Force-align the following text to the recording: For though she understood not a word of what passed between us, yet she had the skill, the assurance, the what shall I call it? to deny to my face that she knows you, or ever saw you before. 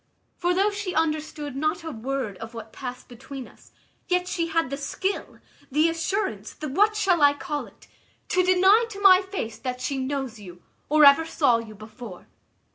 For 0.35 0.55
though 0.55 0.71
she 0.71 0.95
understood 0.95 1.55
not 1.55 1.83
a 1.83 1.91
word 1.91 2.35
of 2.39 2.55
what 2.55 2.73
passed 2.73 3.07
between 3.07 3.47
us, 3.47 3.71
yet 4.09 4.27
she 4.27 4.47
had 4.47 4.71
the 4.71 4.77
skill, 4.77 5.37
the 5.71 5.89
assurance, 5.89 6.53
the 6.53 6.67
what 6.69 6.95
shall 6.95 7.21
I 7.21 7.35
call 7.35 7.67
it? 7.67 7.85
to 8.29 8.41
deny 8.41 8.87
to 8.89 8.99
my 8.99 9.21
face 9.21 9.59
that 9.59 9.79
she 9.79 9.99
knows 9.99 10.39
you, 10.39 10.63
or 10.89 11.05
ever 11.05 11.23
saw 11.23 11.59
you 11.59 11.75
before. 11.75 12.25